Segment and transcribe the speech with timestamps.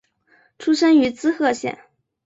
[0.57, 1.77] 出身于滋贺县。